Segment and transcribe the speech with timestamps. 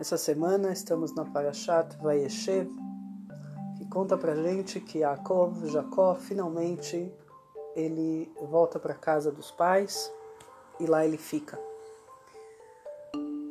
[0.00, 2.70] Essa semana estamos na Parashat Vayeshev,
[3.76, 7.14] que conta pra gente que Yaakov, Jacó, finalmente
[7.76, 10.10] ele volta para casa dos pais
[10.80, 11.60] e lá ele fica.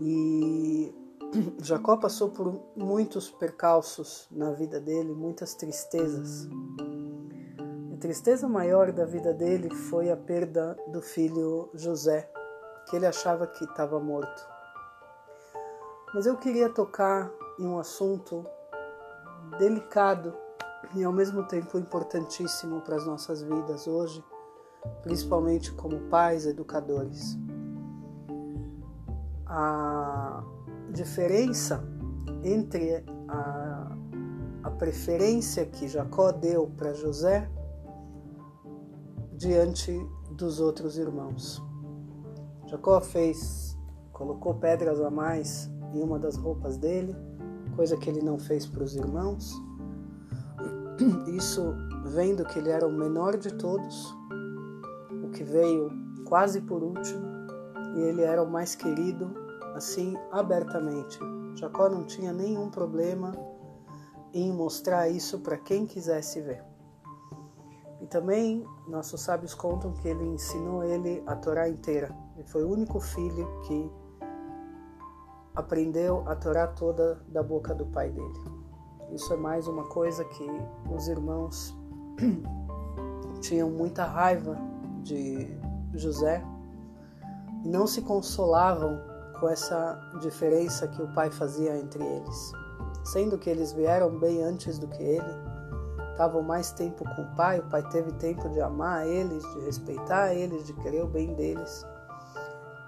[0.00, 0.90] E
[1.60, 6.48] Jacó passou por muitos percalços na vida dele, muitas tristezas.
[7.92, 12.26] A tristeza maior da vida dele foi a perda do filho José,
[12.88, 14.57] que ele achava que estava morto.
[16.14, 18.46] Mas eu queria tocar em um assunto
[19.58, 20.34] delicado
[20.94, 24.24] e ao mesmo tempo importantíssimo para as nossas vidas hoje,
[25.02, 27.38] principalmente como pais educadores.
[29.46, 30.42] A
[30.90, 31.84] diferença
[32.42, 33.96] entre a,
[34.62, 37.50] a preferência que Jacó deu para José
[39.36, 39.92] diante
[40.30, 41.62] dos outros irmãos.
[42.66, 43.76] Jacó fez,
[44.12, 47.14] colocou pedras a mais em uma das roupas dele,
[47.76, 49.54] coisa que ele não fez para os irmãos.
[51.28, 51.74] Isso
[52.06, 54.14] vendo que ele era o menor de todos,
[55.24, 55.90] o que veio
[56.24, 57.26] quase por último,
[57.96, 59.32] e ele era o mais querido,
[59.74, 61.18] assim abertamente.
[61.54, 63.32] Jacó não tinha nenhum problema
[64.32, 66.62] em mostrar isso para quem quisesse ver.
[68.00, 72.14] E também nossos sábios contam que ele ensinou ele a Torá inteira.
[72.36, 73.90] Ele foi o único filho que
[75.58, 78.40] aprendeu a Torá toda da boca do pai dele.
[79.10, 80.46] Isso é mais uma coisa que
[80.94, 81.76] os irmãos
[83.42, 84.56] tinham muita raiva
[85.02, 85.48] de
[85.94, 86.44] José
[87.64, 89.00] e não se consolavam
[89.40, 92.52] com essa diferença que o pai fazia entre eles.
[93.02, 95.34] Sendo que eles vieram bem antes do que ele,
[96.12, 100.32] estavam mais tempo com o pai, o pai teve tempo de amar eles, de respeitar
[100.32, 101.84] eles, de querer o bem deles.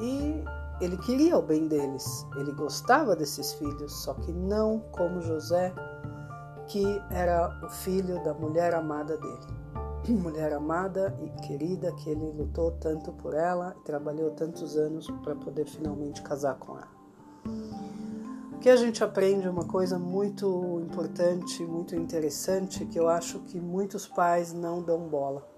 [0.00, 0.44] E
[0.82, 5.72] ele queria o bem deles, ele gostava desses filhos, só que não como José,
[6.66, 9.62] que era o filho da mulher amada dele.
[10.20, 15.36] Mulher amada e querida que ele lutou tanto por ela e trabalhou tantos anos para
[15.36, 16.90] poder finalmente casar com ela.
[18.56, 24.08] Aqui a gente aprende uma coisa muito importante, muito interessante, que eu acho que muitos
[24.08, 25.48] pais não dão bola,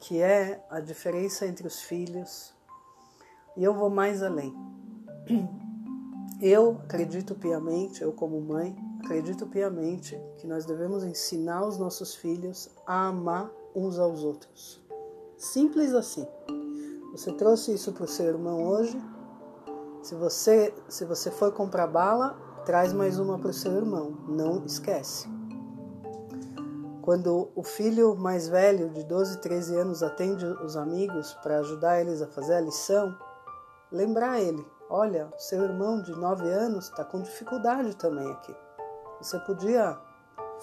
[0.00, 2.52] que é a diferença entre os filhos
[3.56, 4.54] e eu vou mais além.
[6.40, 8.74] Eu acredito piamente, eu como mãe,
[9.04, 14.80] acredito piamente que nós devemos ensinar os nossos filhos a amar uns aos outros.
[15.36, 16.26] Simples assim.
[17.12, 18.98] Você trouxe isso para o seu irmão hoje.
[20.02, 24.16] Se você, se você for comprar bala, traz mais uma para o seu irmão.
[24.26, 25.28] Não esquece.
[27.02, 32.22] Quando o filho mais velho, de 12, 13 anos, atende os amigos para ajudar eles
[32.22, 33.14] a fazer a lição,
[33.90, 38.54] lembrar ele: olha, seu irmão de 9 anos está com dificuldade também aqui.
[39.20, 39.98] Você podia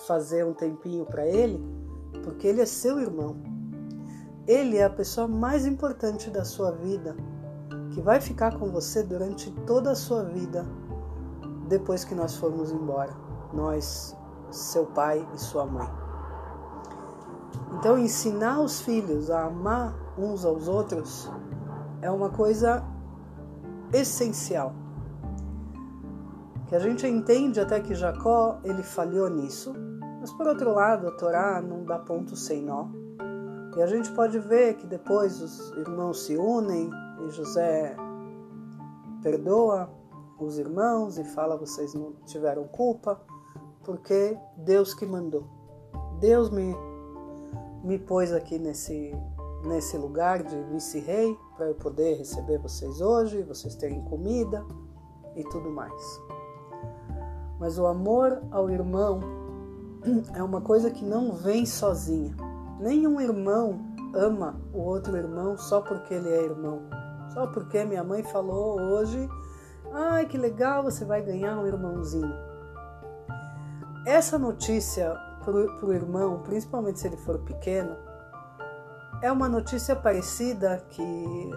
[0.07, 1.63] fazer um tempinho para ele,
[2.23, 3.35] porque ele é seu irmão.
[4.47, 7.15] Ele é a pessoa mais importante da sua vida,
[7.91, 10.65] que vai ficar com você durante toda a sua vida,
[11.67, 13.11] depois que nós formos embora,
[13.53, 14.15] nós,
[14.49, 15.89] seu pai e sua mãe.
[17.73, 21.29] Então, ensinar os filhos a amar uns aos outros
[22.01, 22.83] é uma coisa
[23.93, 24.73] essencial.
[26.67, 29.73] Que a gente entende até que Jacó ele falhou nisso,
[30.19, 32.87] mas por outro lado a Torá não dá ponto sem nó.
[33.77, 36.89] E a gente pode ver que depois os irmãos se unem
[37.25, 37.95] e José
[39.21, 39.89] perdoa
[40.39, 43.21] os irmãos e fala vocês não tiveram culpa
[43.83, 45.47] porque Deus que mandou.
[46.19, 46.75] Deus me
[47.83, 49.15] me pôs aqui nesse
[49.65, 54.63] nesse lugar de vice-rei para eu poder receber vocês hoje, vocês terem comida
[55.35, 56.21] e tudo mais.
[57.59, 59.19] Mas o amor ao irmão
[60.35, 62.35] é uma coisa que não vem sozinha.
[62.79, 63.79] Nenhum irmão
[64.13, 66.83] ama o outro irmão só porque ele é irmão.
[67.33, 69.27] Só porque minha mãe falou hoje,
[69.91, 72.33] ai que legal, você vai ganhar um irmãozinho.
[74.05, 75.11] Essa notícia
[75.43, 77.95] para o irmão, principalmente se ele for pequeno,
[79.21, 81.51] é uma notícia parecida que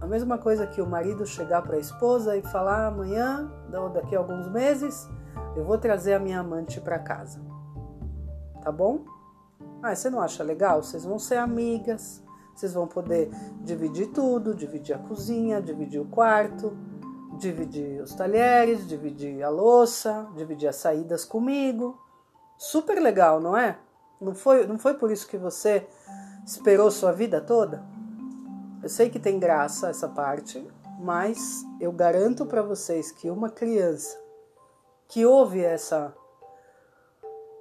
[0.00, 4.14] a mesma coisa que o marido chegar para a esposa e falar amanhã, ou daqui
[4.14, 5.08] a alguns meses,
[5.56, 7.40] eu vou trazer a minha amante para casa.
[8.62, 9.04] Tá bom?
[9.82, 10.82] Ah, você não acha legal?
[10.82, 12.22] Vocês vão ser amigas,
[12.54, 16.76] vocês vão poder dividir tudo, dividir a cozinha, dividir o quarto,
[17.38, 21.98] dividir os talheres, dividir a louça, dividir as saídas comigo.
[22.56, 23.78] Super legal, não é?
[24.20, 25.86] Não foi, não foi por isso que você
[26.44, 27.84] esperou sua vida toda?
[28.82, 30.66] Eu sei que tem graça essa parte,
[30.98, 34.18] mas eu garanto para vocês que uma criança
[35.06, 36.14] que ouve essa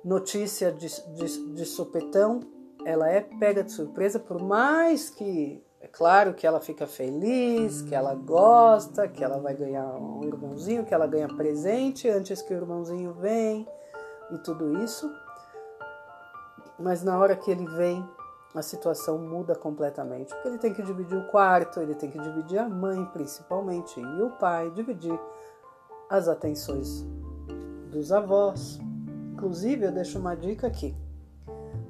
[0.04, 2.40] notícia de, de, de supetão,
[2.86, 7.94] ela é pega de surpresa, por mais que é claro que ela fica feliz, que
[7.94, 12.58] ela gosta, que ela vai ganhar um irmãozinho, que ela ganha presente antes que o
[12.58, 13.68] irmãozinho vem
[14.32, 15.12] e tudo isso.
[16.80, 18.08] Mas na hora que ele vem,
[18.56, 22.60] a situação muda completamente, porque ele tem que dividir o quarto, ele tem que dividir
[22.60, 25.20] a mãe principalmente e o pai, dividir
[26.10, 27.06] as atenções
[27.92, 28.80] dos avós.
[29.34, 30.96] Inclusive, eu deixo uma dica aqui.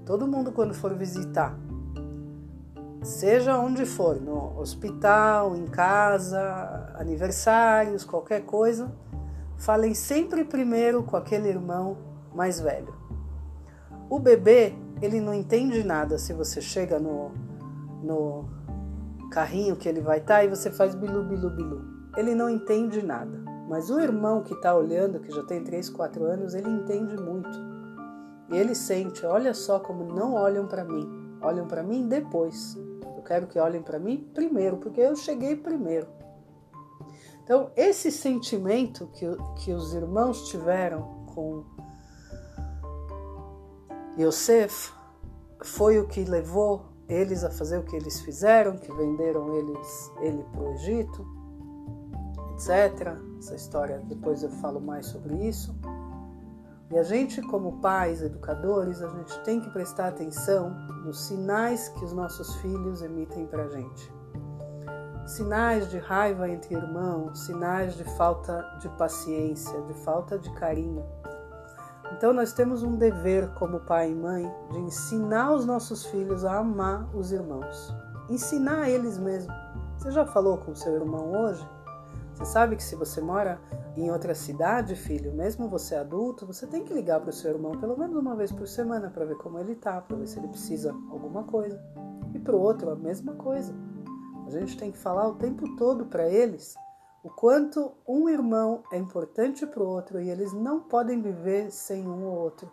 [0.05, 1.57] Todo mundo quando for visitar,
[3.03, 8.91] seja onde for, no hospital, em casa, aniversários, qualquer coisa,
[9.57, 11.97] falem sempre primeiro com aquele irmão
[12.33, 13.06] mais velho.
[14.09, 17.31] O bebê, ele não entende nada se você chega no,
[18.01, 18.45] no
[19.31, 21.81] carrinho que ele vai estar tá e você faz bilu, bilu, bilu.
[22.15, 23.43] Ele não entende nada.
[23.67, 27.49] Mas o irmão que está olhando, que já tem 3, 4 anos, ele entende muito.
[28.49, 31.37] E ele sente, olha só como não olham para mim.
[31.41, 32.77] Olham para mim depois.
[33.15, 36.07] Eu quero que olhem para mim primeiro, porque eu cheguei primeiro.
[37.43, 39.25] Então, esse sentimento que,
[39.57, 41.63] que os irmãos tiveram com
[44.19, 44.91] Yosef
[45.63, 50.43] foi o que levou eles a fazer o que eles fizeram, que venderam eles, ele
[50.51, 51.25] para o Egito,
[52.53, 53.15] etc.
[53.37, 55.75] Essa história, depois eu falo mais sobre isso.
[56.89, 60.69] E a gente, como pais, educadores, a gente tem que prestar atenção
[61.05, 64.11] nos sinais que os nossos filhos emitem para a gente.
[65.27, 71.05] Sinais de raiva entre irmãos, sinais de falta de paciência, de falta de carinho
[72.11, 76.59] então nós temos um dever como pai e mãe de ensinar os nossos filhos a
[76.59, 77.93] amar os irmãos.
[78.29, 79.53] Ensinar eles mesmo.
[79.97, 81.67] Você já falou com seu irmão hoje?
[82.33, 83.59] Você sabe que se você mora
[83.95, 87.71] em outra cidade, filho, mesmo você adulto, você tem que ligar para o seu irmão
[87.79, 90.47] pelo menos uma vez por semana para ver como ele tá, para ver se ele
[90.47, 91.81] precisa alguma coisa.
[92.33, 93.73] E para o outro a mesma coisa.
[94.45, 96.75] A gente tem que falar o tempo todo para eles
[97.27, 102.07] o quanto um irmão é importante para o outro e eles não podem viver sem
[102.07, 102.71] um ou outro,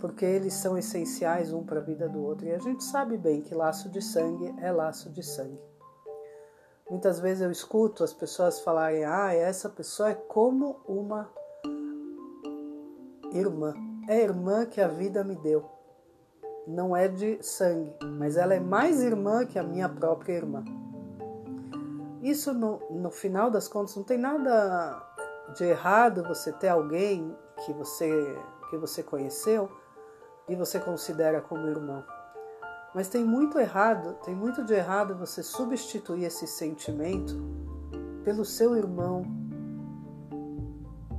[0.00, 2.48] porque eles são essenciais um para a vida do outro.
[2.48, 5.62] E a gente sabe bem que laço de sangue é laço de sangue.
[6.90, 11.30] Muitas vezes eu escuto as pessoas falarem: ah, essa pessoa é como uma
[13.32, 13.72] irmã.
[14.08, 15.64] É irmã que a vida me deu.
[16.66, 20.64] Não é de sangue, mas ela é mais irmã que a minha própria irmã.
[22.22, 25.02] Isso, no, no final das contas, não tem nada
[25.54, 28.38] de errado você ter alguém que você,
[28.70, 29.70] que você conheceu
[30.48, 32.04] e você considera como irmão.
[32.94, 37.34] Mas tem muito errado, tem muito de errado você substituir esse sentimento
[38.24, 39.22] pelo seu irmão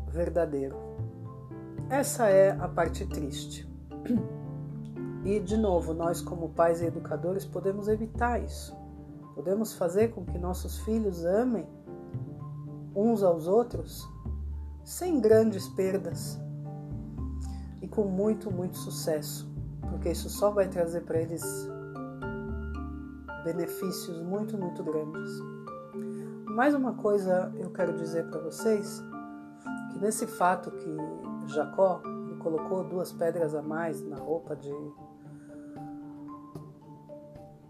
[0.09, 0.75] verdadeiro.
[1.89, 3.67] Essa é a parte triste.
[5.25, 8.76] E, de novo, nós, como pais e educadores, podemos evitar isso.
[9.37, 11.63] Podemos fazer com que nossos filhos amem
[12.95, 14.03] uns aos outros
[14.83, 16.39] sem grandes perdas
[17.79, 19.47] e com muito, muito sucesso,
[19.91, 21.43] porque isso só vai trazer para eles
[23.43, 25.29] benefícios muito, muito grandes.
[26.47, 29.03] Mais uma coisa eu quero dizer para vocês,
[29.91, 30.97] que nesse fato que
[31.53, 32.01] Jacó
[32.39, 34.73] colocou duas pedras a mais na roupa de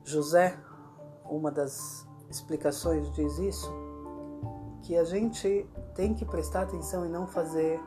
[0.06, 0.58] José,
[1.30, 3.72] uma das explicações diz isso,
[4.82, 7.80] que a gente tem que prestar atenção e não fazer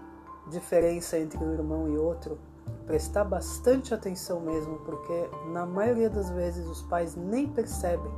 [0.51, 2.39] diferença entre um irmão e outro,
[2.87, 8.13] prestar bastante atenção mesmo, porque na maioria das vezes os pais nem percebem,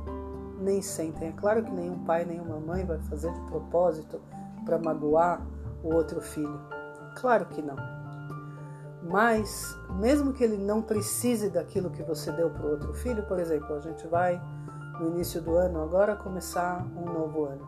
[0.59, 1.29] nem sentem.
[1.29, 4.19] É claro que nenhum pai, nenhuma mãe vai fazer de propósito
[4.65, 5.45] para magoar
[5.83, 6.59] o outro filho.
[7.15, 7.75] Claro que não.
[9.03, 13.37] Mas, mesmo que ele não precise daquilo que você deu para o outro filho, por
[13.37, 14.41] exemplo, a gente vai
[14.99, 17.67] no início do ano, agora começar um novo ano.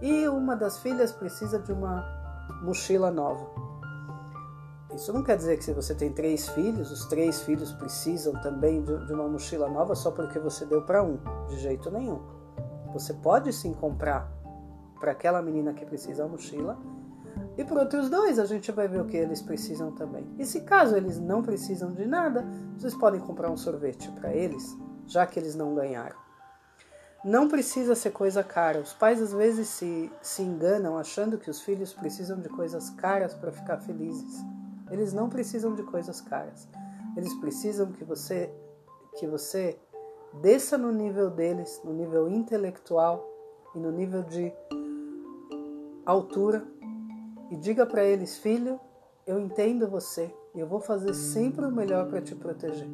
[0.00, 2.04] E uma das filhas precisa de uma
[2.62, 3.46] mochila nova.
[4.94, 8.82] Isso não quer dizer que se você tem três filhos, os três filhos precisam também
[8.82, 11.18] de uma mochila nova só porque você deu para um,
[11.48, 12.20] de jeito nenhum.
[12.92, 14.32] Você pode sim comprar
[14.98, 16.78] para aquela menina que precisa a mochila
[17.56, 20.26] e para outros dois a gente vai ver o que eles precisam também.
[20.38, 22.44] E se caso eles não precisam de nada,
[22.76, 24.76] vocês podem comprar um sorvete para eles,
[25.06, 26.27] já que eles não ganharam.
[27.24, 28.80] Não precisa ser coisa cara.
[28.80, 33.34] Os pais às vezes se, se enganam achando que os filhos precisam de coisas caras
[33.34, 34.44] para ficar felizes.
[34.90, 36.68] Eles não precisam de coisas caras.
[37.16, 38.52] Eles precisam que você
[39.18, 39.76] que você
[40.40, 43.26] desça no nível deles, no nível intelectual
[43.74, 44.52] e no nível de
[46.06, 46.64] altura
[47.50, 48.78] e diga para eles, filho,
[49.26, 52.88] eu entendo você e eu vou fazer sempre o melhor para te proteger.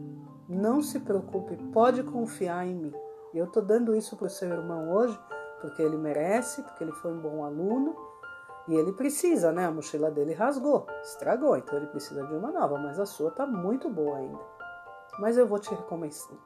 [0.48, 3.03] Não se preocupe, pode confiar em mim.
[3.34, 5.18] E eu estou dando isso para o seu irmão hoje
[5.60, 7.96] porque ele merece, porque ele foi um bom aluno
[8.68, 9.66] e ele precisa, né?
[9.66, 13.46] A mochila dele rasgou, estragou, então ele precisa de uma nova, mas a sua está
[13.46, 14.38] muito boa ainda.
[15.18, 15.76] Mas eu vou te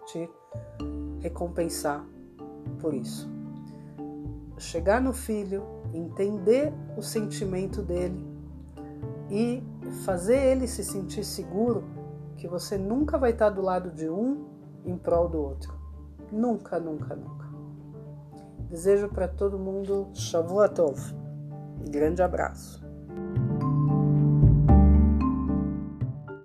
[0.07, 0.30] te
[1.21, 2.04] recompensar
[2.80, 3.28] por isso.
[4.57, 8.26] Chegar no filho, entender o sentimento dele
[9.30, 9.62] e
[10.04, 11.85] fazer ele se sentir seguro
[12.37, 14.47] que você nunca vai estar do lado de um
[14.85, 15.77] em prol do outro.
[16.30, 17.47] Nunca, nunca, nunca.
[18.70, 20.99] Desejo para todo mundo Shavuot Tov.
[21.90, 22.88] Grande abraço.